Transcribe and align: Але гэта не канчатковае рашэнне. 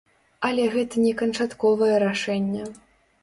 Але 0.47 0.63
гэта 0.75 1.03
не 1.07 1.11
канчатковае 1.19 1.91
рашэнне. 2.05 2.63